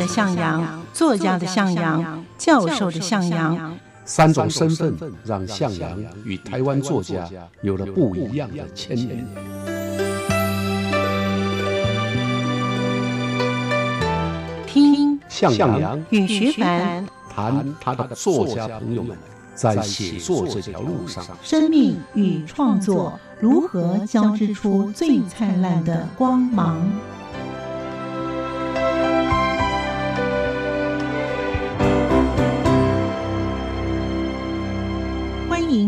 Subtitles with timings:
[0.00, 3.76] 的向阳，作家的向阳，教授的向阳，
[4.06, 4.96] 三种身份
[5.26, 7.28] 让向阳与台湾作家
[7.60, 9.26] 有了不一样的牵连。
[14.66, 19.14] 听向阳与徐凡谈他的作家朋友们
[19.54, 26.80] 在写作这条路上，生命与创作如何交织出最灿烂的光芒。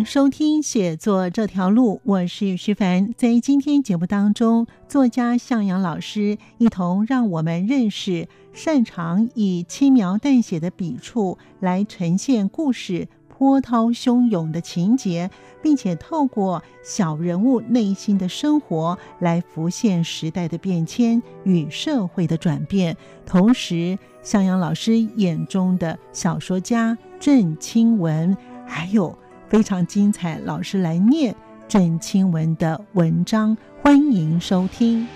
[0.04, 3.12] 收听《写作这条路》，我是徐凡。
[3.16, 15.30] 在今天节目当中，作家向阳老师一同让我们认识擅长以轻描淡写的笔触来呈现故事波涛汹涌的情节，
[15.62, 22.96] 并且透过小人物内心的生活来浮现时代的变迁与社会的转变。
[23.24, 29.16] 同时，向阳老师眼中的小说家郑清文，还有。
[29.52, 31.36] 非常精彩，老师来念
[31.68, 35.06] 郑清文的文章，欢迎收听。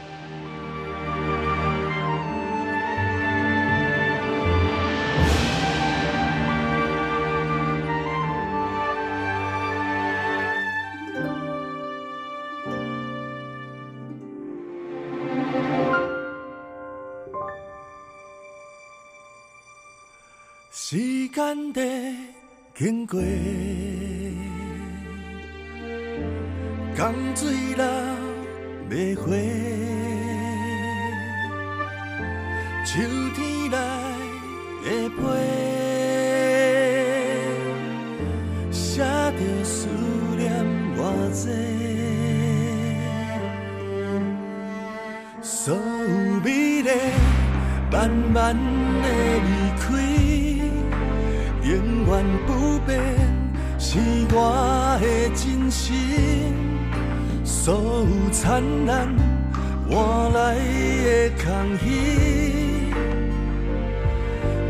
[20.71, 21.81] 时间的
[22.75, 23.19] 经过。
[26.97, 27.85] 江水流
[28.89, 29.45] 袂回，
[32.87, 33.03] 秋
[33.35, 33.77] 天来
[34.83, 35.21] 的批，
[38.73, 39.87] 写着思
[40.39, 40.65] 念
[40.97, 41.45] 偌多，
[45.43, 45.81] 所有
[46.43, 46.89] 美丽
[47.93, 48.57] 慢慢
[49.03, 49.07] 的
[49.45, 49.85] 离开，
[51.63, 51.71] 永
[52.07, 52.51] 远不
[52.87, 52.91] 变
[53.79, 53.99] 是
[54.33, 54.35] 我
[54.99, 55.05] 的
[55.35, 56.66] 真心。
[57.67, 59.09] 所有灿烂
[59.91, 61.85] 换来的空虚，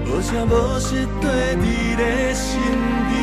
[0.07, 2.59] 无声无息地伫咧身
[3.11, 3.16] 边。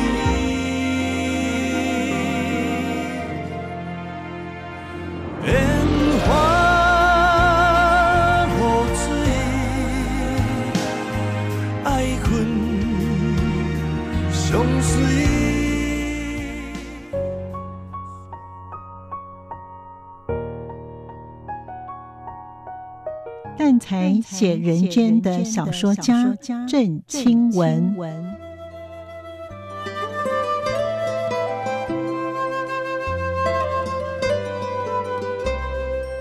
[23.56, 26.36] 但才写人间的小说家
[26.68, 27.94] 郑清文。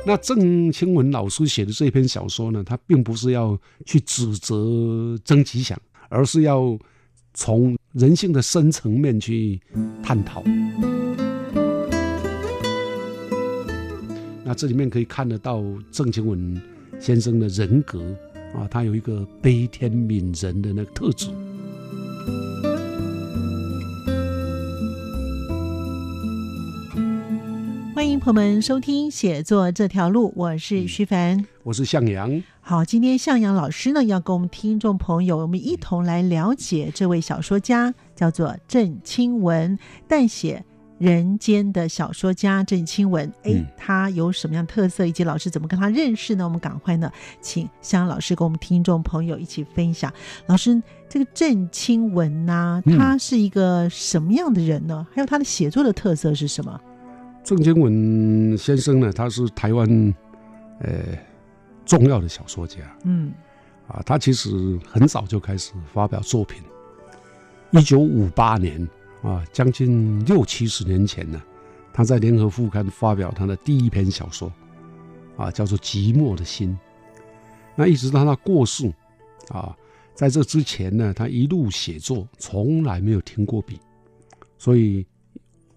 [0.05, 5.79] 那郑清文老师写的这篇小说呢，他并不是要去指责曾吉祥，
[6.09, 6.77] 而是要
[7.33, 9.61] 从人性的深层面去
[10.03, 10.44] 探讨。
[14.44, 16.61] 那这里面可以看得到郑清文。
[17.00, 18.02] 先生的人格
[18.56, 21.28] 啊，他有一个悲天悯人的那个特质。
[27.94, 32.42] 欢迎朋友们收听《写作这条路》，我是徐凡，我是向阳。
[32.62, 39.78] 好，今天向阳老师呢要跟我们听众朋友，我们一同来了解这位小说家，叫做郑清文，
[40.08, 40.64] 但写。
[41.00, 46.46] 人间的小说家郑清文，哎，他有什么样特色，以及老师怎么跟他认识呢？
[46.46, 47.12] 我们赶快呢，
[47.42, 50.14] 请向老师跟我们听众朋友一起分享。
[50.46, 55.06] 老师，这个郑清文呐，他是一个什么样的人呢？
[55.14, 56.80] 还有他的写作的特色是什么？
[57.44, 60.14] 郑清文先生呢，他是台湾
[60.80, 60.90] 呃
[61.86, 62.78] 重要的小说家。
[63.04, 63.34] 嗯，
[63.88, 66.62] 啊，他其实很早就开始发表作品，
[67.72, 68.88] 一九五八年。
[69.24, 71.42] 啊，将近六七十年前呢，
[71.94, 74.52] 他在《联合副刊》发表他的第一篇小说，
[75.38, 76.70] 啊，叫做《寂寞的心》。
[77.75, 78.94] 那一直到他过世，
[79.48, 79.75] 啊，
[80.14, 83.80] 在这之前呢，他一路写作，从来没有停过笔，
[84.58, 85.06] 所以，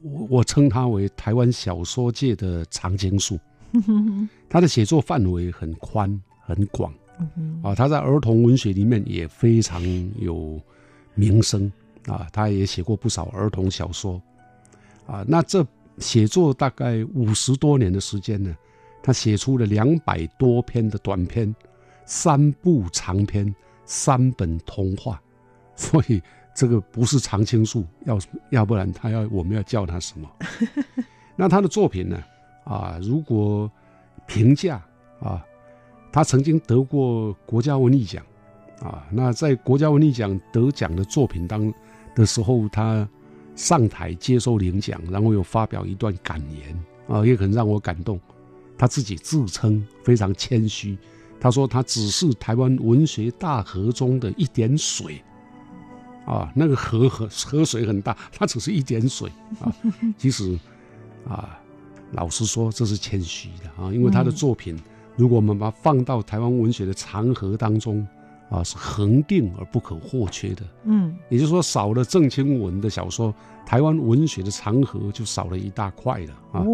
[0.03, 3.39] 我我称他为台湾小说界的常青树。
[4.49, 6.93] 他的写作范围很宽很广，
[7.63, 9.83] 啊，他在儿童文学里面也非常
[10.19, 10.61] 有
[11.15, 11.71] 名声。
[12.07, 14.21] 啊，他也写过不少儿童小说，
[15.07, 15.67] 啊，那这
[15.99, 18.57] 写作大概五十多年的时间呢，
[19.03, 21.55] 他写出了两百多篇的短篇，
[22.05, 23.55] 三部长篇，
[23.85, 25.21] 三本童话，
[25.75, 26.23] 所以
[26.55, 28.19] 这个不是常青树，要
[28.51, 30.31] 要不然他要我们要叫他什么？
[31.35, 32.23] 那他的作品呢？
[32.65, 33.71] 啊，如果
[34.27, 34.83] 评价
[35.21, 35.45] 啊，
[36.11, 38.25] 他曾经得过国家文艺奖，
[38.81, 41.73] 啊，那在国家文艺奖得奖的作品当
[42.17, 43.07] 的时候，他
[43.55, 46.77] 上台接受领奖，然后又发表一段感言
[47.07, 48.19] 啊，也很让我感动。
[48.79, 50.99] 他自己自称非常谦虚，
[51.39, 55.23] 他说他只是台湾文学大河中的一点水
[56.25, 59.31] 啊，那个河河河水很大，他只是一点水
[59.61, 59.71] 啊。
[60.17, 60.59] 其实
[61.29, 61.59] 啊，
[62.13, 64.75] 老实说，这是谦虚的啊，因为他的作品，
[65.17, 68.07] 如果我们把它放到台湾文学的长河当中。
[68.49, 70.63] 啊，是恒定而不可或缺的。
[70.85, 73.35] 嗯，也就是说，少了郑清文的小说，
[73.65, 76.65] 台湾文学的长河就少了一大块了啊。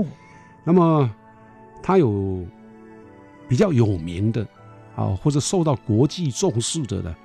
[0.65, 1.11] 那么，
[1.83, 2.45] 他有
[3.49, 4.47] 比较有名的
[4.95, 7.17] 啊，或者受到国际重视的呢，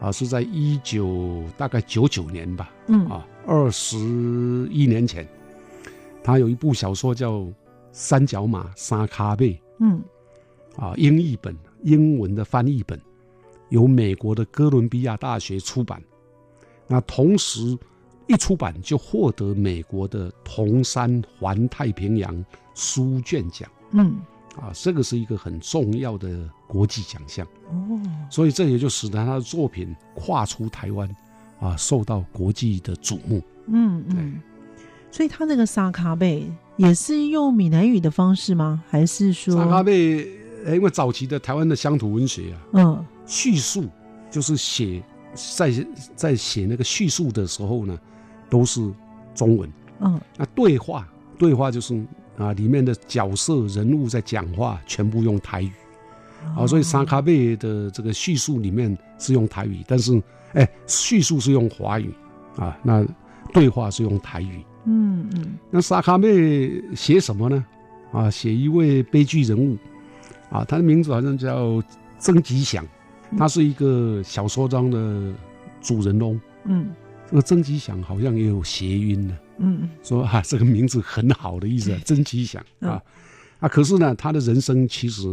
[0.00, 2.70] 啊，是在一九大概九九年吧。
[2.88, 3.96] 嗯啊，二十
[4.70, 5.26] 一年前，
[6.22, 7.38] 他有一部小说叫
[7.90, 9.52] 《三角马沙卡贝》。
[9.80, 10.00] 嗯，
[10.76, 13.00] 啊，英译本，英文的翻译本。
[13.74, 16.00] 由美国的哥伦比亚大学出版，
[16.86, 17.76] 那同时
[18.28, 23.68] 一出版就获得美国的铜山环太平洋书卷奖。
[23.90, 24.14] 嗯，
[24.56, 27.44] 啊，这个是一个很重要的国际奖项。
[27.68, 28.00] 哦，
[28.30, 31.10] 所以这也就使得他的作品跨出台湾，
[31.58, 33.42] 啊，受到国际的瞩目。
[33.66, 34.40] 嗯嗯，
[35.10, 38.84] 所以他这个沙卡贝也是用闽南语的方式吗？
[38.88, 40.28] 还是说沙卡贝？
[40.66, 43.04] 因为早期的台湾的乡土文学啊，嗯。
[43.26, 43.86] 叙述
[44.30, 45.02] 就是写
[45.56, 45.72] 在
[46.14, 47.98] 在写那个叙述的时候呢，
[48.48, 48.92] 都是
[49.34, 49.70] 中文。
[50.00, 52.04] 嗯，那对话对话就是
[52.36, 55.70] 啊，里面的角色人物在讲话，全部用台语。
[56.56, 60.22] 啊，所以沙卡贝的这个叙述里面是用台语，但是
[60.52, 62.12] 哎，叙述是用华语
[62.56, 63.06] 啊，那
[63.52, 64.62] 对话是用台语。
[64.84, 67.64] 嗯嗯，那沙卡贝写什么呢？
[68.12, 69.76] 啊，写一位悲剧人物
[70.50, 71.82] 啊，他的名字好像叫
[72.18, 72.86] 曾吉祥。
[73.36, 75.34] 他是一个小说中的
[75.80, 76.90] 主人翁，嗯，
[77.28, 83.02] 这个曾吉祥好像也有谐音呢，嗯，说啊这个名字很好的意思， 曾吉祥啊，
[83.58, 85.26] 啊，可是呢，他的人生其实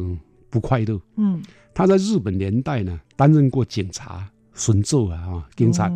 [0.50, 1.42] 不快乐，嗯，
[1.74, 5.92] 他在日本年代呢担任过警察，孙奏啊啊，警察。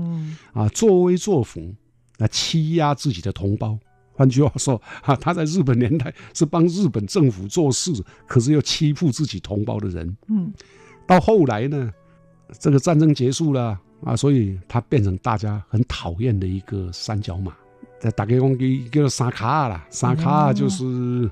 [0.54, 1.74] 啊，作威作福，
[2.20, 3.78] 啊，欺压自己的同胞，
[4.14, 7.92] 换句话说 啊，他在日本年代是帮日本政府做事，
[8.28, 10.54] 可是又欺负自己同胞的人，嗯。
[11.08, 11.92] 到后来呢，
[12.60, 17.54] 这个战争结束了啊，所以他变成大家很讨厌的一个三角马。
[18.00, 21.30] 在打给讲给叫做沙卡啦，沙卡就是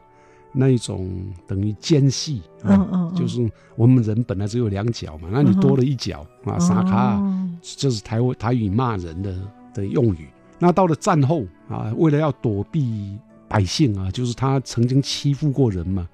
[0.52, 1.12] 那一种
[1.46, 7.22] 等于奸细啊，就是我们人本来只有两脚嘛，那你多了一脚啊，沙卡
[7.62, 9.36] 就是台台语骂人的
[9.74, 10.28] 的用语。
[10.58, 13.18] 那到了战后啊，为了要躲避
[13.48, 16.08] 百姓啊，就是他曾经欺负过人嘛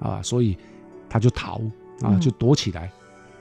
[0.00, 0.58] 啊，所以
[1.08, 1.60] 他就逃
[2.00, 2.90] 啊，就躲起来。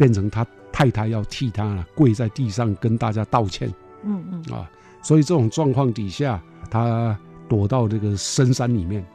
[0.02, 3.72] 变成他太太要替他跪在地上跟大家道歉，
[4.04, 4.68] 嗯嗯啊，
[5.04, 7.16] 所以这种状况底下，他
[7.48, 9.06] 躲到这个深山里面。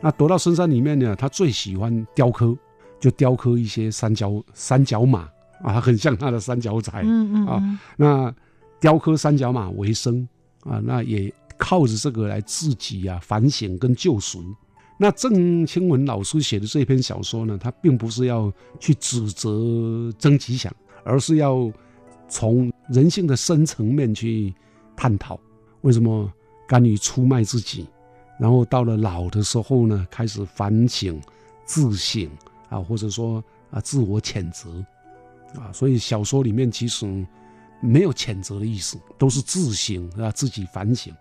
[0.00, 2.52] 那躲到深山里面呢，他最喜欢雕刻，
[2.98, 5.28] 就雕刻一些三角三角马
[5.62, 7.78] 啊，很像他的三角仔，嗯嗯啊。
[7.96, 8.34] 那
[8.80, 10.28] 雕刻三角马为生
[10.64, 14.42] 啊，那也靠着这个来自己啊反省跟救赎。
[14.96, 20.72] 那郑清文老师写的这篇小说呢，他并不是要去指责曾吉祥，
[21.04, 21.70] 而是要
[22.28, 24.54] 从人性的深层面去
[24.94, 25.38] 探讨，
[25.80, 26.32] 为什么
[26.68, 27.88] 甘于出卖自己，
[28.38, 31.20] 然后到了老的时候呢，开始反省、
[31.64, 32.30] 自省
[32.68, 34.70] 啊，或者说啊自我谴责
[35.56, 35.72] 啊。
[35.72, 37.04] 所以小说里面其实
[37.80, 41.12] 没有谴责的意思，都是自省啊，自己反省。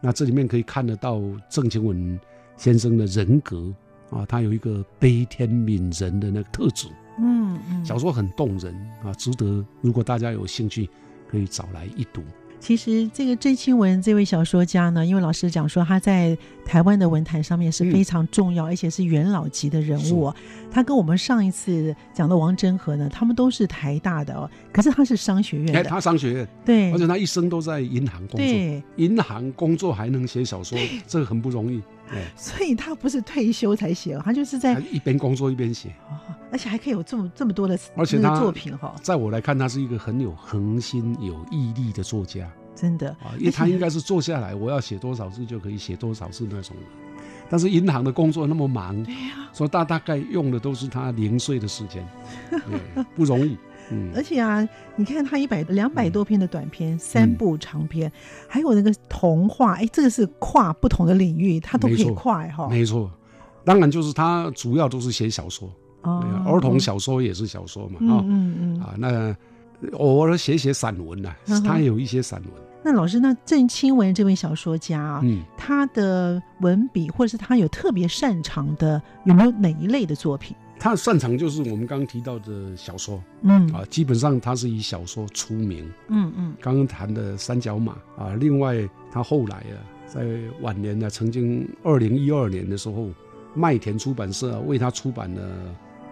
[0.00, 2.18] 那这里面可以看得到郑清文。
[2.56, 3.72] 先生的人格
[4.10, 10.88] 啊，他有一个悲天悯人的那个特质，嗯嗯，小说很动人啊，值得如果大家有兴趣，
[11.28, 12.22] 可以找来一读。
[12.60, 20.32] 其实这个郑清文这位小说家呢，因为老师讲说他在台湾的文坛上面是非常重要，而且是元老级的人物。
[20.70, 25.82] 他跟我们上一次讲的王真和呢，他们都是台大的哦，可是他是商学院的。
[25.82, 30.78] 他商学院对，而且他一生都在银行工作，银行工作还能写小说，
[31.08, 31.82] 这个很不容易。
[32.36, 35.94] 所以他不是退休才写，他就是在一边工作一边写，
[36.50, 38.94] 而且还可以有这么这么多的而且他作品哈。
[39.02, 46.86] 在我来看，他是一个很有恒心、有毅力的作家，真的啊，因为他应该是坐下来，我要写多少字就可以写多少字那种人。
[47.48, 52.06] 但是银行的工作那么忙，对呀，所以大大概用的都是他零碎的时间，
[53.14, 53.56] 不容易。
[54.14, 58.10] 而且啊，你看他一百两百多篇的短篇，三部长篇，
[58.48, 62.68] 还有那个童话，哎，这个是跨不同的领域，他都可以跨哈。
[62.68, 63.10] 没错，
[63.64, 65.70] 当然就是他主要都是写小说，
[66.46, 68.80] 儿童小说也是小说嘛，啊，嗯嗯。
[68.80, 69.36] 啊，那
[69.98, 71.34] 偶尔写写散文呐，
[71.64, 72.50] 他有一些散文。
[72.84, 80.56] 那老师，那郑清文这位小说家啊，嗯，他的文笔或者是他有特别擅长的，有没有哪一类的作品？
[80.82, 86.54] 他擅长就是我们刚刚提到的小说，嗯啊，基本上他是以小说出名，嗯嗯。
[86.60, 88.76] 刚刚谈的三角马啊，另外
[89.12, 90.26] 他后来啊，在
[90.60, 93.10] 晚年呢，曾经二零一二年的时候，
[93.54, 95.40] 麦田出版社为他出版了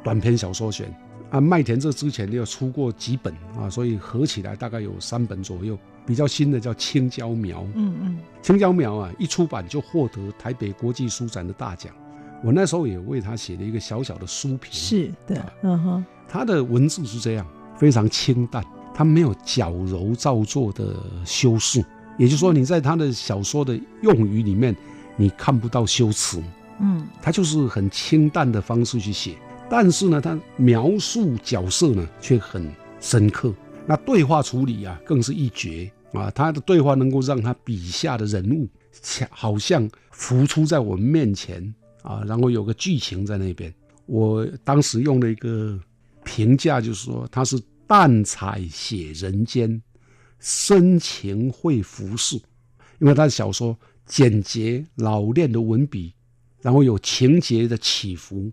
[0.05, 0.89] 短篇小说选。
[1.31, 5.77] 啊，麦田这之前也有出过几本啊，所以合起来大概有三本左右。
[6.07, 11.93] 比较新的叫青椒苗，嗯嗯，青椒苗啊，一出版就获得台北国际书展的大奖。
[12.43, 14.73] 我那时候也为他写了一个小小的书评。
[14.73, 21.85] 是的，嗯哼，他的文字是这样，非常清淡，他没有矫揉造作的修饰，
[22.19, 24.75] 也就是说，你在他的小说的用语里面，
[25.17, 26.43] 你看不到修辞，
[26.81, 29.37] 嗯，他就是很清淡的方式去写。
[29.69, 32.69] 但是呢，他描述角色呢却很
[33.01, 33.55] 深刻，
[33.87, 36.29] 那对话处理啊更是一绝啊！
[36.33, 43.73] 他的对话能够让他笔下的人物像好像浮出在我们面前啊，然后有个剧情在那边。
[44.07, 45.79] 我当时用了一个
[46.25, 49.81] 评价，就是说他是淡彩写人间，
[50.39, 52.37] 深情绘浮世，
[52.99, 53.77] 因为他的小说
[54.07, 56.13] 简洁老练的文笔，
[56.61, 58.51] 然后有情节的起伏。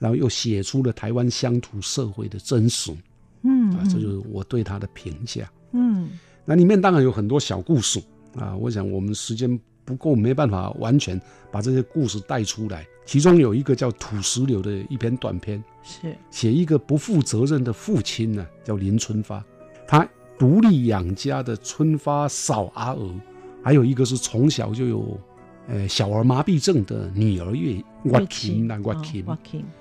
[0.00, 2.96] 然后又写出了台湾乡土社会的真实，
[3.42, 6.10] 嗯，啊，这就是我对他的评价，嗯，
[6.44, 8.00] 那里面当然有很多小故事。
[8.36, 9.58] 啊，我想我们时间
[9.88, 11.18] 不够，没办法完全
[11.50, 12.86] 把这些故事带出来。
[13.06, 19.42] 其中有一个叫土石流的一篇短篇，是写一个不负责任的父亲呢，叫林春发，
[19.86, 20.06] 他
[20.38, 23.10] 独立养家的春发嫂阿娥，
[23.64, 25.18] 还有一个是从小就有。
[25.70, 29.22] 呃，小儿麻痹症的女儿月月琴，那月琴，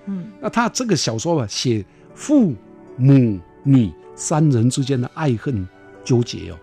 [0.06, 2.54] 嗯，那他这个小说吧，写父
[2.98, 5.66] 母女三人之间的爱恨
[6.04, 6.58] 纠结哦，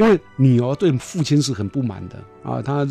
[0.00, 2.88] 因为女儿对父亲是很不满的啊，她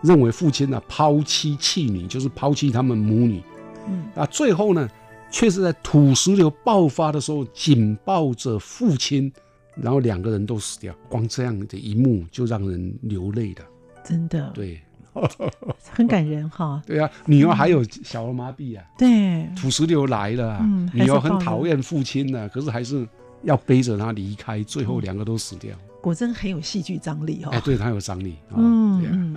[0.00, 3.42] 认为父亲呢抛妻弃女，就是抛弃他们母女，
[3.88, 4.88] 嗯，啊，最后呢，
[5.28, 9.32] 却是在土石流爆发的时候紧抱着父亲，
[9.74, 13.64] 然后两个人都死掉，光这样的一幕就让人流泪的，
[14.04, 14.80] 真的，对。
[15.92, 23.06] 很感人哈， 对啊，女儿还有小儿麻痹啊，对，土石流来了，嗯，女儿很讨厌父亲呢，可是还是
[23.42, 25.76] 要背着他离开，最后两个都死掉。
[26.02, 29.34] 果真很有戏剧张力哈，哎，对他有张力，嗯，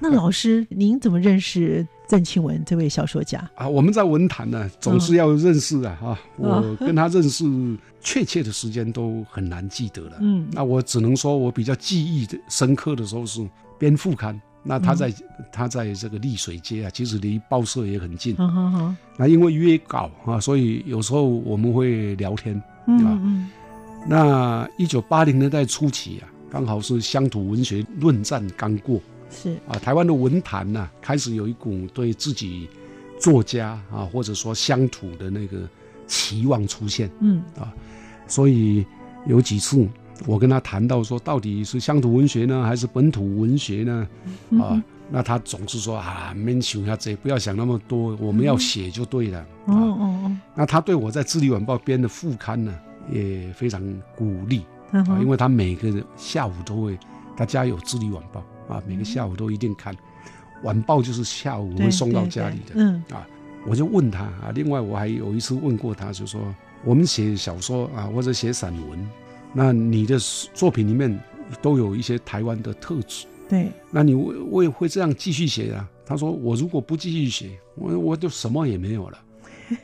[0.00, 3.68] 那老师您怎么认识郑清文这位小说家 啊？
[3.68, 7.44] 我们在文坛呢，总是要认识啊，哈，我跟他认识
[8.00, 13.46] 确切的时间都很难记得了，嗯，那我只能说我比较记忆的深刻的时候是
[13.78, 14.40] 编副刊。
[14.64, 15.14] 那他在
[15.52, 18.36] 他在这个丽水街啊，其实离报社也很近。
[19.16, 23.16] 那因为约稿啊，所以有时候我们会聊天啊。
[24.08, 28.98] 那一九八零年代初期啊，刚好是乡土文学论战刚过，
[29.30, 32.68] 是啊，台湾的文坛呢开始有一股对自己
[33.20, 35.68] 作家啊，或者说乡土的那个
[36.06, 37.10] 期望出现。
[37.20, 37.70] 嗯啊，
[38.26, 38.86] 所以
[39.26, 39.86] 有几次。
[40.26, 44.08] 我跟他谈到说，到底是乡土文学呢，还是本土文学呢？
[44.60, 49.40] 啊，那他总是说啊，没想下这，不要想那么多，我们要写就对了。
[49.66, 50.36] 哦哦哦。
[50.56, 52.76] 那他对我在《智利晚报》编的副刊呢，
[53.10, 53.82] 也非常
[54.16, 56.98] 鼓励啊，因为他每个下午都会，
[57.36, 59.94] 他家有《智利晚报》啊，每个下午都一定看。
[60.62, 62.74] 晚报就是下午会送到家里的。
[62.74, 63.02] 嗯。
[63.10, 63.26] 啊，
[63.66, 66.40] 我就问他啊，另外我还有一次问过他，就说
[66.84, 69.08] 我们写小说啊，或者写散文。
[69.52, 70.18] 那你的
[70.52, 71.18] 作品里面
[71.62, 73.70] 都有一些台湾的特质，对。
[73.90, 75.88] 那你我我也会这样继续写啊。
[76.04, 79.18] 他说我如果不继续写，我我就什么也没有了。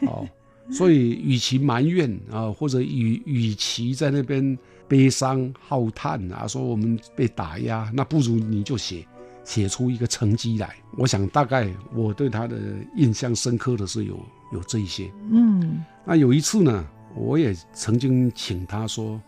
[0.07, 0.27] 哦，
[0.71, 9.07] 所以与其埋怨啊，或者与与其在那边悲伤浩叹啊，说我们被打压，那不如你就写
[9.45, 10.75] 写出一个成绩来。
[10.97, 12.57] 我想大概我对他的
[12.97, 14.19] 印象深刻的是有
[14.53, 15.11] 有这一些。
[15.31, 15.85] 嗯。
[16.05, 19.21] 那有一次呢，我也曾经请他说。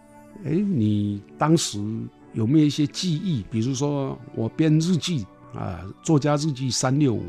[0.44, 1.82] 哎，你当时
[2.34, 3.42] 有没有一些记忆？
[3.50, 5.24] 比如说我编日记
[5.54, 7.24] 啊，作家日记三六五，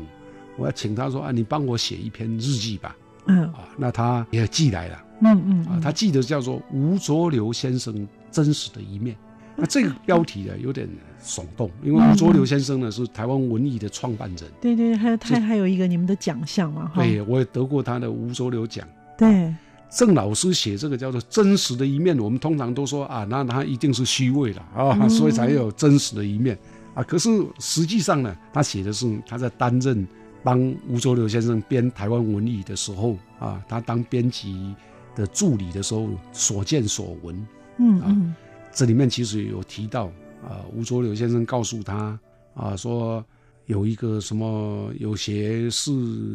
[0.58, 2.94] 我要请他说啊，你帮我写一篇日记吧。
[3.28, 5.04] 嗯啊，那他也寄来了。
[5.20, 9.16] 嗯嗯啊，他记得叫做吴浊流先生真实的一面。
[9.56, 10.88] 那这个标题呢有点
[11.22, 14.50] 耸动，因为吴浊流先生呢是台湾文艺的创办人。
[14.60, 16.90] 对对，还有他还有一个你们的奖项嘛？
[16.94, 18.86] 对，我也得过他的吴浊流奖。
[19.16, 19.54] 对。
[19.90, 26.56] 郑老师写这个叫做真实的一面，我们通常都说啊，那他一定是虚伪了啊，所以才有真实的一面
[26.92, 27.02] 啊。
[27.02, 30.06] 可是实际上呢，他写的是他在担任
[30.42, 34.74] 帮吴浊流先生编台湾文艺的时候啊，他当编辑
[35.14, 37.34] 的助理的时候所见所闻。
[37.78, 38.34] 嗯嗯，
[38.72, 40.06] 这里面其实有提到
[40.42, 42.18] 啊，吴浊流先生告诉他
[42.54, 43.24] 啊，说
[43.66, 45.92] 有一个什么有些是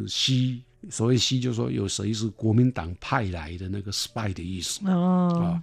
[0.08, 4.80] 西，所谓西就是说有谁是国民党派来的那个 spy 的意思。
[4.90, 5.60] 哦，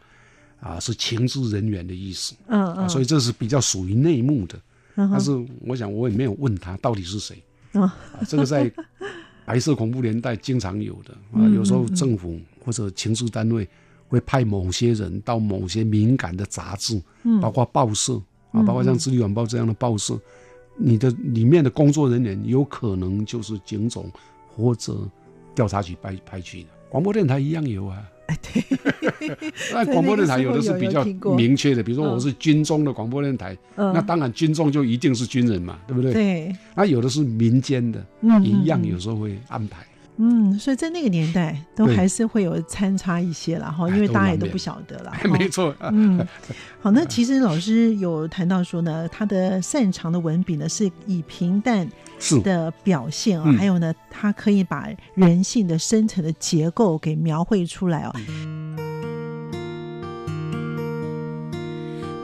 [0.61, 4.61] 啊啊是情治人员的意思，嗯嗯，所以这是比较属于内幕的。
[4.95, 5.31] 但是
[5.63, 7.43] 我想我也没有问他到底是谁
[7.73, 7.97] 啊，
[8.29, 8.71] 这个在
[9.45, 13.69] 白色恐怖年代经常有的啊，有时候政府或者情治单位
[14.09, 17.01] 会派某些人到某些敏感的杂志，
[17.41, 18.15] 包括报社
[18.53, 20.19] 啊，包括像《智利晚报》这样的报社，
[20.77, 24.11] 你的里面的工作人员有可能就是警总
[24.49, 25.09] 或者
[25.55, 28.03] 调查局派派去的，广播电台一样有啊。
[28.43, 28.65] 对，
[29.73, 31.05] 那广播电台有的是比较
[31.37, 36.13] 明确的，比如说我是军中的广播电台，那当然军中就一定是军人嘛，对不对？
[36.13, 36.57] 对。
[36.75, 38.05] 那有的是民间的，
[38.43, 39.79] 一样有时候会安排。
[40.23, 45.11] 嗯，所以在那个年代都还是会有参差一些了哈，因为大家也都不晓得了。
[45.33, 45.75] 没错。
[45.81, 46.27] 嗯，
[46.79, 51.89] 好，那其实老师有谈到说呢，他的擅长的文笔呢是以平淡
[52.45, 58.13] 的表现啊，还有呢，他可以把人性的深层的结构给描绘出来哦。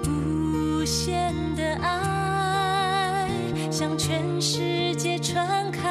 [0.07, 3.27] 无限的爱
[3.71, 5.86] 向全世界传开。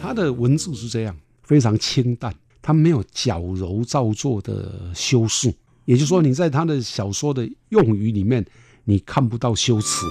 [0.00, 5.52] 他的文字是这样，非常清淡，他没有矫揉造作的修饰，
[5.84, 8.44] 也就是说，你在他的小说的用语里面，
[8.84, 10.06] 你看不到修辞。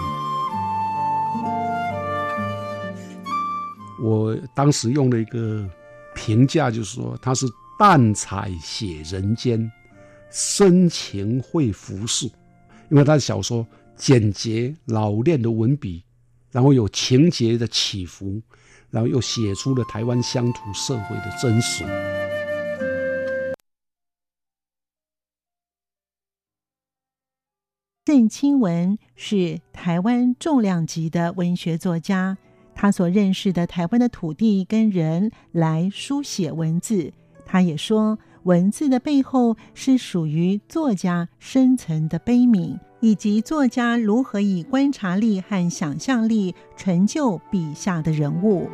[4.02, 5.68] 我当时用了一个。
[6.16, 7.46] 评价就是说，他是
[7.78, 9.72] 淡彩写人间，
[10.30, 12.26] 深情绘浮世，
[12.90, 16.04] 因为他的小说简洁老练的文笔，
[16.52, 18.42] 然后有情节的起伏，
[18.92, 21.84] 然后又写出了台湾乡土社会的真实。
[28.06, 32.38] 郑清文是台湾重量级的文学作家。
[32.74, 37.12] 他所认识的台湾的土地跟人来书写文字，
[37.46, 48.70] 他也说，文字的背后是属于作家深层的悲悯，以及作家如何以观察力和想象力成就笔下的人物。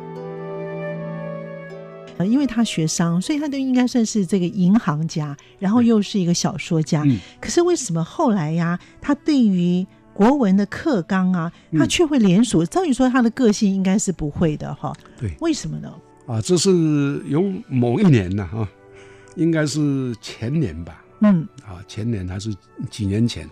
[2.18, 7.04] 呃，因为他学商，所以他就应该算是这个银行家，然后又是一个小说家。
[7.40, 12.64] 可是为什么后来呀，他对于国文的课纲啊，他却会连锁。
[12.64, 14.94] 照理说，他的个性应该是不会的哈。
[15.18, 15.92] 对，为什么呢？
[16.26, 18.66] 啊，这是有某一年呢，哈，
[19.34, 21.04] 应该是前年吧。
[21.20, 22.50] 嗯，啊，前年还是
[22.90, 23.46] 几年前，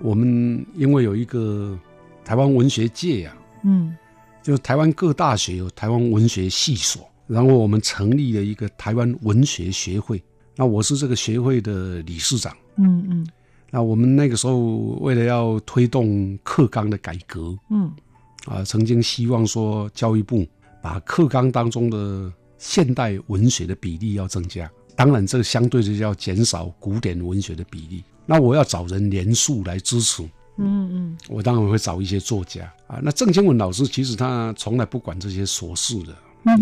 [0.00, 1.78] 我们因为有一个
[2.24, 3.96] 台湾文学界呀，嗯，
[4.42, 10.22] 就台湾各大学有台湾文学系所，然后我们成立了一个台湾文学学会。
[10.56, 12.54] 那我是这个学会的理事长。
[12.76, 13.26] 嗯嗯。
[13.70, 14.58] 那我们那个时候
[15.00, 17.90] 为了要推动课纲的改革，嗯，
[18.46, 20.46] 啊，曾经希望说教育部
[20.80, 28.04] 把课纲当中的现代文学的比例要增加，当然这个相对的要减少古典文学的比例。
[28.26, 30.22] 那我要找人连署来支持，
[30.56, 32.98] 嗯嗯，我当然会找一些作家啊。
[33.02, 36.12] 那郑清文老师其实他从来不管这些琐事的，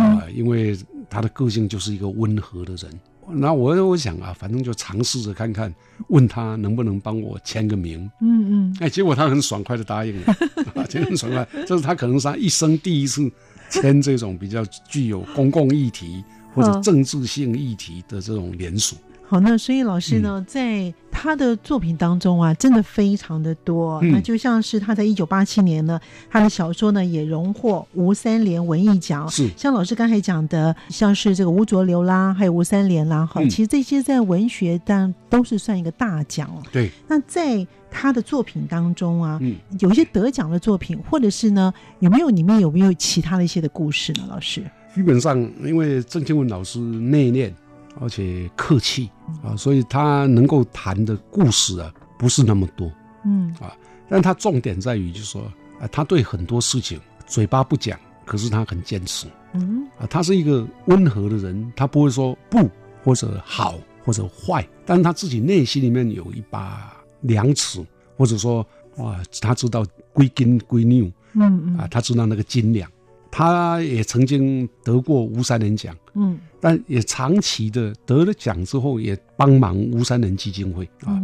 [0.05, 3.01] 啊，因为他的个性就是一个温和的人。
[3.29, 5.73] 那我我想啊，反正就尝试着看看，
[6.09, 8.11] 问他能不能帮我签个名。
[8.21, 8.77] 嗯嗯。
[8.81, 10.35] 哎，结果他很爽快的答应了，
[11.07, 11.47] 很爽快。
[11.65, 13.31] 这是他可能是他一生第一次
[13.71, 16.23] 签这种比较具有公共议题
[16.53, 18.97] 或者政治性议题的这种联署。
[19.33, 23.99] 好，那所以老师呢，在他的作品当中啊，真的非常的多。
[24.03, 29.27] 那就像是他在一九八七年呢，他的小说呢也荣获吴三连文艺奖。
[29.31, 36.63] 是，像老师刚才讲的，像是这个吴浊流啦，还有吴三连啦，哈，其实这些在文学当都是算一个大奖了。
[36.71, 36.91] 对。
[37.09, 39.41] 那在他的作品当中啊，
[39.81, 44.25] 有一些得奖的作品，或者是呢，有没有里面有没有其他的一些的故事呢？
[44.29, 44.63] 老师，
[44.95, 47.51] 基本上因为郑清文老师内敛。
[48.01, 49.11] 而且客气
[49.43, 52.91] 啊，所以他能够谈的故事啊不是那么多，
[53.25, 53.55] 嗯。
[53.61, 53.77] 啊，
[54.09, 55.43] 但他重点在于就是说
[55.81, 59.87] 啊，他对很多事情嘴巴不讲，可是他很坚持，嗯。
[59.99, 62.69] 啊，他是一个温和的人，他不会说不
[63.05, 67.85] 或者好或者坏，但是他自己内心里面有一把量尺，
[68.17, 71.79] 或者说哇，他知道归根归纽，嗯嗯。
[71.79, 72.91] 啊，他知道那个斤两，
[73.33, 81.21] 他也曾经得过吴三连奖，嗯，但也长期的得了奖之后，也帮忙吴三连基金会啊。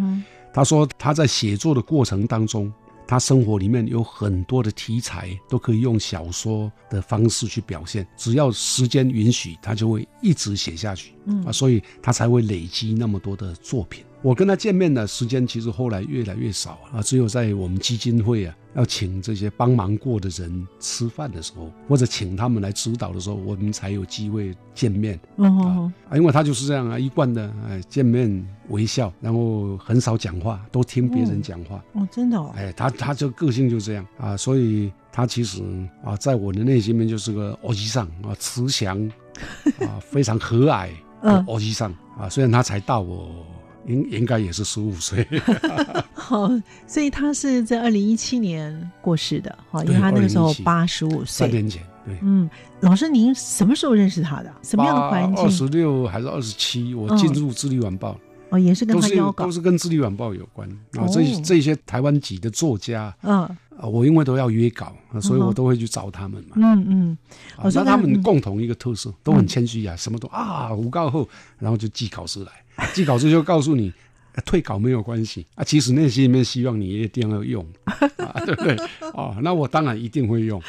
[0.53, 2.73] 他说他在写作的过程当中。
[3.11, 11.14] 他生活里面有很多的题材都可以用小说的方式去表现，只要时间允许，他就会一直写下去。
[11.25, 14.05] 嗯啊，所以他才会累积那么多的作品。
[14.20, 18.54] 我跟他见面的时间其实后来越来越少啊，只有在我们基金会啊。
[18.74, 25.18] 要请这些帮忙过的人吃饭的时候，或者请他们来指导的时候，我们才有机会见面。
[25.35, 31.83] 哦，啊，因为他就是这样啊，一贯的哎，见面微笑，然后很少讲话，都听别人讲话。
[31.94, 32.52] 哦，真的哦。
[32.54, 35.61] 哎，他他这个性就这样啊，所以他其实
[36.04, 38.96] 啊，在我的内心里面就是个欧吉上啊，慈祥
[39.81, 40.88] 啊，非常和蔼
[41.20, 42.28] 的欧吉上啊。
[42.28, 43.44] 虽然他才大我。
[43.88, 45.27] 应应该也是十五岁，
[46.14, 46.48] 好，
[46.87, 52.48] 所以他是在二零一七年过世的，哈，因为他那个时候八十五岁，三年前，对，嗯，
[52.81, 54.53] 老师，您什么时候认识他的？
[54.62, 55.44] 什么样的环境？
[55.44, 56.94] 二十六还是二十七？
[56.94, 58.12] 我进入《智利晚报》，
[58.50, 60.68] 哦，也是跟他邀稿，都是跟《智利晚报》有关。
[60.92, 61.06] 啊。
[61.08, 63.40] 这这些台湾籍的作家，嗯，
[63.76, 67.18] 啊，我因为都要约稿，所以我都会去找他们嘛，嗯嗯，
[67.74, 72.52] 那他们共同一个特色都很谦虚啊，什么都啊，五告后，然后就寄稿子来。
[72.94, 73.92] 寄稿子就告诉你，
[74.44, 75.64] 退稿没有关系啊。
[75.64, 77.64] 其实内心里面希望你一定要用，
[78.16, 78.77] 啊， 对不对？
[79.14, 80.61] 哦，那我当然一定会用，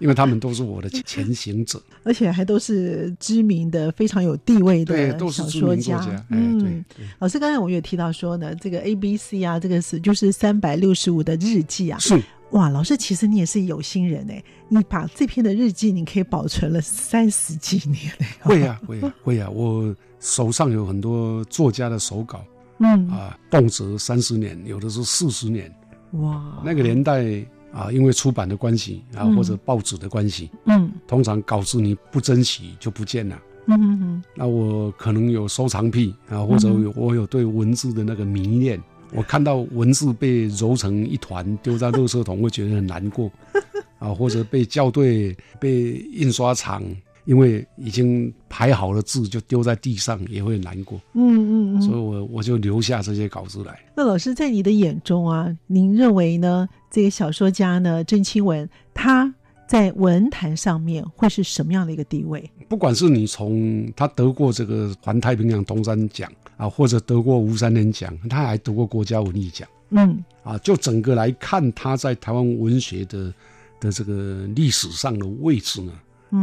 [0.00, 6.00] 因为他们都是我的前行者，而且还都是知名的、非常有地位的小说家。
[6.30, 6.84] 嗯，
[7.18, 11.98] 老师刚才我们有提到说呢，这个 A B C 啊，这个是就是三百六十五的日记啊。
[11.98, 12.20] 是
[12.50, 18.26] 哇，老师其实你也是有心人哎，你把这篇的日记你可以保存了三十几年嘞。
[18.40, 19.94] 会呀，会呀，会呀，我。
[20.24, 22.44] 手上有很多作家的手稿，
[22.82, 23.08] 嗯。
[23.08, 25.72] 啊，动辄三十年，有的是四十年，
[26.12, 26.60] 哇！
[26.64, 27.24] 那个年代
[27.72, 34.24] 啊，因为出版的关系啊，或者报纸的关系，嗯，通常稿子你不珍惜就不见了，嗯嗯嗯。
[34.34, 38.78] 那我可能有收藏癖啊，或者有我有对文字的那个迷恋，
[39.12, 43.30] 我看到文字被揉成一团丢在垃圾桶，会觉得很难过，
[43.98, 46.82] 啊，或者被校对、被印刷厂。
[47.24, 51.00] 因为已经排好了字，就丢在地上也会难过。
[51.14, 53.78] 嗯嗯嗯，所以我我就留下这些稿子来。
[53.96, 56.68] 那老师在你的眼中啊，您认为呢？
[56.90, 59.32] 这个小说家呢，郑清文，他
[59.66, 62.50] 在文坛上面会是什么样的一个地位？
[62.68, 69.66] 不管是你从他得过这个环太平洋东山奖啊，或者得过吴三连奖，他还得过国家文艺奖。
[69.90, 73.32] 嗯，啊，就整个来看他在台湾文学的
[73.80, 75.92] 的这个历史上的位置呢？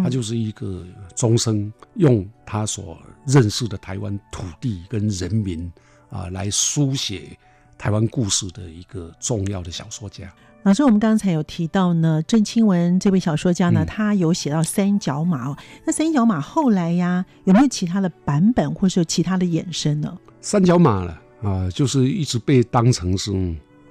[0.03, 5.71] 他就是一个终生用他所认识的台湾土地跟人民
[6.09, 7.35] 啊来书写
[7.77, 10.31] 台湾故事的一个重要的小说家。
[10.63, 15.55] 老师，我们刚才有提到呢，郑清文这位小说家呢，他有写到三角马。
[15.85, 20.17] 那三角马后来呀，有没有其他的版本，或是有其他的衍生呢？
[20.41, 23.31] 三角马呢，啊，就是一直被当成是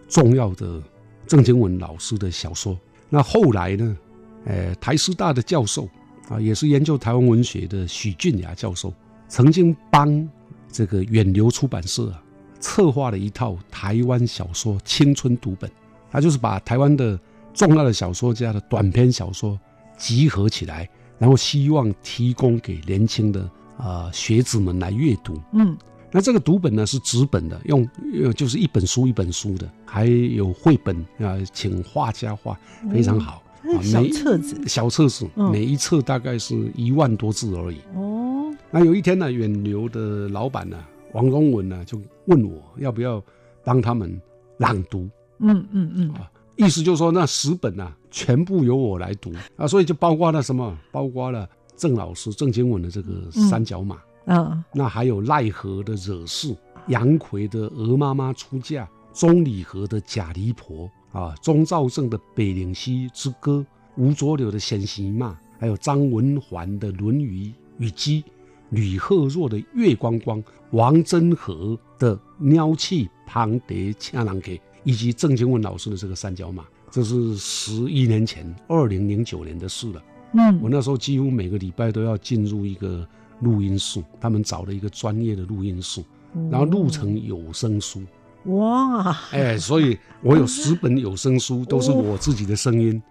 [0.08, 0.80] 重要的
[1.26, 2.78] 郑清文老师的小说。
[3.08, 3.96] 那后来呢？
[4.44, 5.88] 呃，台师大的教授
[6.28, 8.92] 啊，也是研究台湾文学的许俊雅教授，
[9.28, 10.28] 曾经帮
[10.70, 12.22] 这个远流出版社啊
[12.60, 15.70] 策划了一套台湾小说青春读本。
[16.10, 17.20] 他就是把台湾的
[17.52, 19.58] 重要的小说家的短篇小说
[19.98, 25.38] 集合起来，然后希望提供给年轻的啊学子们来阅读。
[25.52, 25.76] 嗯，
[26.10, 27.86] 那这个读本呢是纸本的，用
[28.34, 32.58] 就是一本书一本书的，还有绘本啊，请画家画，
[32.90, 33.42] 非常好。
[33.82, 37.78] 小册子，小册子，每一册大概是一万多字而已。
[37.94, 40.78] 哦，那有一天呢，远流的老板呢，
[41.12, 43.22] 王荣文呢，就问我要不要
[43.64, 44.20] 帮他们
[44.58, 45.08] 朗读。
[45.38, 50.76] 嗯嗯嗯，啊，意思就是说那十本呢，全部由我来读啊，所以就包括了什么？
[50.90, 56.56] 包括了郑老师郑经文的这个三角马啊，那还有奈何的惹事，
[56.88, 60.90] 杨奎的鹅妈妈出嫁，钟理和的假离婆。
[61.12, 63.64] 啊，钟兆政的《北岭西之歌》，
[64.02, 68.22] 吴浊流的《先行骂》，还有张文环的《论语与鸡》，
[68.70, 70.42] 吕赫若的《月光光》，
[70.72, 80.02] 王真和的《鸟气庞德恰郎给》，以及郑经文老师的这个《三角马》，这是十一年前，二零零九年的事了。
[80.34, 83.08] 嗯，我那时候几乎每个礼拜都要进入一个
[83.40, 86.04] 录音室，他们找了一个专业的录音室，
[86.50, 88.02] 然后录成有声书。
[88.44, 93.02] 哇，哎，所以我有十本有声书，都是我自己的声音，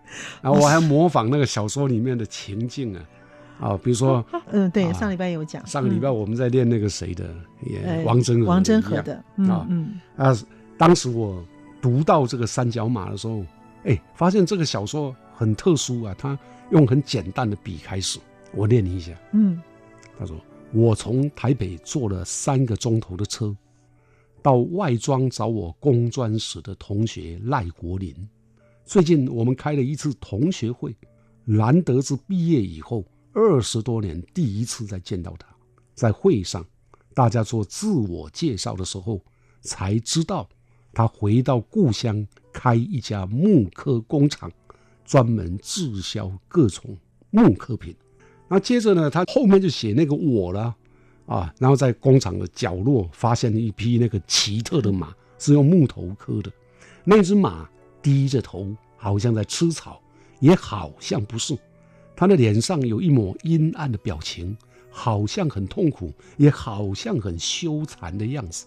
[0.42, 3.06] 然后我还模仿那个小说里面的情境啊，
[3.60, 7.30] 啊，比如说，嗯，对，上礼拜有讲，上个礼拜我们在练那个谁的，
[8.04, 9.16] 王真王真和的，
[9.50, 10.36] 啊，嗯，啊，
[10.78, 11.44] 当时我
[11.82, 13.46] 读到这个三角马的时候，
[13.84, 16.38] 哎，发现这个小说很特殊啊，他
[16.72, 18.18] 用很简单的笔开始，
[18.54, 19.12] 我念一下。
[19.34, 19.62] 嗯，
[20.18, 20.36] 他说
[20.74, 23.56] ：“我从台北坐了三个钟头的车，
[24.48, 28.16] 到外庄找我工专时的同学赖国林。
[28.86, 30.96] 最近我们开了一次同学会，
[31.44, 35.54] 难得是毕业以后二十多年第一次再见到他。
[35.96, 36.66] 在会上，
[37.14, 39.22] 大家做自我介绍的时候，
[39.60, 40.48] 才知道
[40.94, 44.50] 他回到故乡开一家木刻工厂。”
[45.04, 46.98] 专门滞销各种
[47.32, 47.94] 木刻品，
[48.48, 50.74] 那接着呢，他后面就写那个我了，
[51.28, 56.52] 啊，然后在工厂的角落发现了一匹那个奇特的马，是用木头刻的，
[57.04, 57.70] 那只马
[58.02, 60.02] 低着头，好像在吃草，
[60.40, 61.56] 也好像不是，
[62.16, 64.58] 他的脸上有一抹阴暗的表情，
[64.90, 68.66] 好像很痛苦，也好像很羞惭的样子，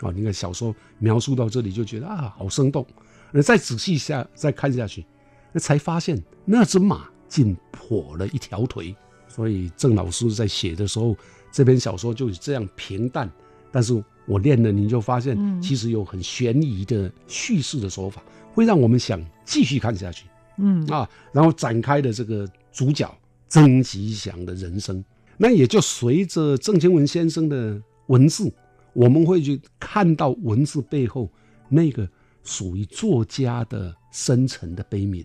[0.00, 2.84] 啊，你看小说描述到这里就觉得啊，好生动，
[3.30, 5.06] 那再仔细下再看下去。
[5.52, 8.96] 那才发现那只马竟跛了一条腿，
[9.28, 11.14] 所以郑老师在写的时候，
[11.52, 13.30] 这篇小说就是这样平淡。
[13.70, 20.26] 但是我念了，你就发现其实有很悬疑的叙事的手法，会让我们想继续看下去。
[20.58, 23.08] 嗯啊，然后展开的这个主角
[23.48, 25.04] 曾吉祥的人生，
[25.36, 28.52] 那也就随着郑清文先生的文字，
[28.92, 31.30] 我们会去看到文字背后
[31.68, 32.08] 那个
[32.42, 35.24] 属于作家的深沉的悲悯。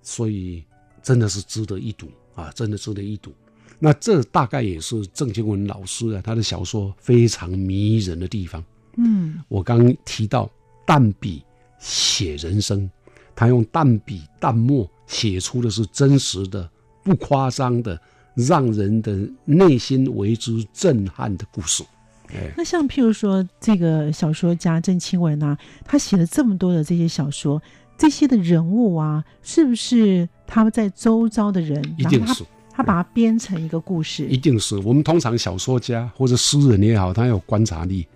[0.00, 0.64] 所以
[1.02, 2.50] 真的是值得一读啊！
[2.54, 3.30] 真的值得一读。
[3.78, 8.62] 那这大概也是郑经文老师啊，他的小说非常迷人的地方。
[8.96, 10.50] 嗯，我刚提到
[10.84, 11.42] 淡笔
[11.78, 12.90] 写人生，
[13.34, 16.68] 他用淡笔淡墨写出的是真实的、
[17.02, 18.00] 不夸张的，
[18.34, 21.84] 让人的内心为之震撼的故事。
[22.30, 27.62] 哎，那像譬如说这个小说家郑清文啊，他写了这么多的这些小说。
[27.96, 31.82] 这些的人物啊，是不是他们在周遭的人？
[31.98, 32.44] 一定是
[32.78, 34.24] 他把它编成一个故事。
[34.28, 38.06] 一定是我们通常小说家或者诗人也好，他有观察力，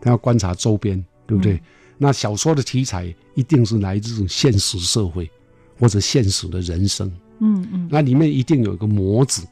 [0.00, 1.62] 他要观察周边，对不对？
[1.96, 5.30] 那小说的题材一定是来自现实社会
[5.78, 7.08] 或者现实的人生。
[7.38, 9.46] 嗯嗯，那里面一定有一个模子，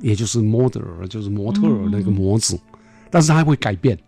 [0.00, 2.58] 也就是 model，就是模特儿那个模子，
[3.10, 3.98] 但是他会改变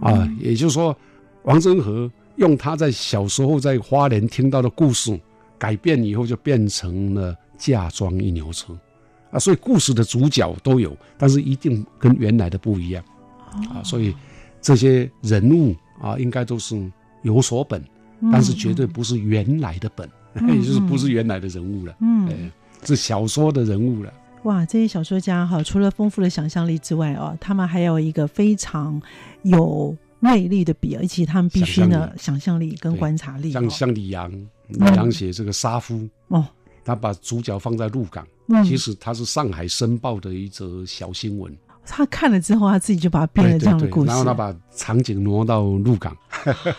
[0.00, 0.26] 啊。
[0.40, 0.96] 也就是说，
[1.42, 2.10] 王真和。
[2.36, 5.18] 用他在小时候在花莲听到的故事
[5.58, 8.78] 改变以后，就变成了嫁妆一牛车，
[9.30, 13.04] 啊，所以故事的主角都有，但是一定跟原来的不一样，
[13.70, 14.14] 啊，所以
[14.60, 16.90] 这些人物啊，应该都是
[17.22, 17.82] 有所本，
[18.32, 20.08] 但是绝对不是原来的本，
[20.48, 22.50] 也就是不是原来的人物了，嗯，
[22.84, 24.12] 是小说的人物了。
[24.44, 29.00] 哇，这些小说家哈，除了丰富的想象力之外哦，他们还有一个非常
[29.42, 29.96] 有。
[30.20, 33.52] 锐利的笔，而且他们必须呢，想象力跟观察力。
[33.52, 34.28] 像像李阳，
[34.66, 36.44] 李阳写这个杀夫哦，
[36.84, 38.26] 他把主角放在鹿港，
[38.64, 41.54] 其实他是上海申报的一则小新闻。
[41.84, 46.16] 他看了之后，他自己就把它编了这样的故事，然后他把场景挪到鹿港。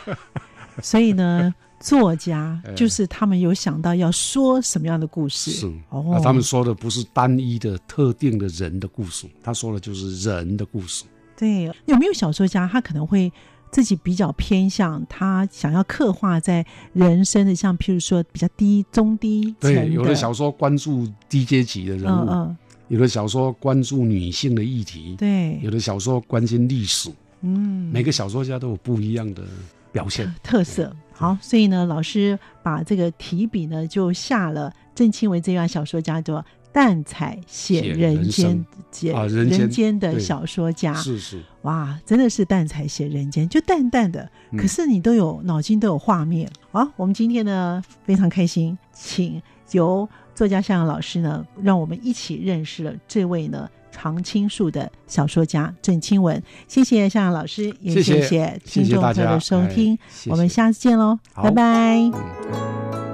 [0.83, 11.05] 所以呢，作家就是他们有想到要说什么样的故事，是哦，他们说的不是单一的特定的人的故事，他说的就是人的故事。
[11.35, 13.31] 对，有没有小说家他可能会
[13.71, 22.55] 自己比较偏向他想要刻画在人生的，像譬如说比较低中低对，有的小说关注低阶级的人物，
[22.87, 27.09] 有的小说关注女性的议题，对，有的小说关心历史，
[27.41, 29.43] 嗯，每个小说家都有不一样的
[29.91, 30.33] 表现。
[30.41, 30.95] 特色。
[31.13, 36.43] 好，所以呢，老师把这个提笔呢就下了郑清文这样小说家的。
[36.71, 40.93] 淡彩写人间，写人间的小说家。
[40.93, 46.89] 是是哇，真的是淡彩写人间，就淡淡的，可是你都有脑筋都有画面啊。
[46.95, 49.41] 我们今天呢非常开心，请
[49.71, 56.41] 由作家向阳老师呢，让我们一起认识了这位呢常青树的小说家郑清文。
[56.67, 63.08] 谢谢向阳老师，也谢谢听众朋友的收听，我们下次见喽，拜拜。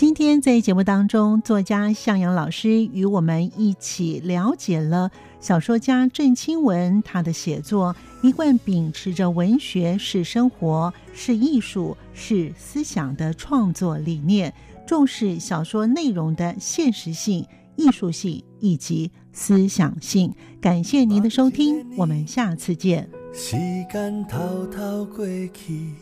[0.00, 5.10] 今天在节目当中，作家向阳老师与我们一起了解了
[5.40, 14.54] 小说家郑清文他的写作一贯秉持着文学是生活、是艺术、是思想的创作理念，
[14.86, 20.34] 重视小说内容的现实性、艺术性以及思想性。
[20.62, 23.06] 感谢您的收听，我们下次见。
[23.34, 23.54] 时
[23.92, 25.92] 间偷偷过去，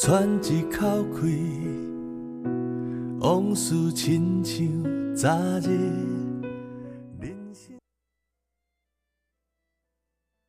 [0.00, 1.99] 喘一口气。
[3.20, 4.66] 往事亲像
[5.14, 6.19] 昨日。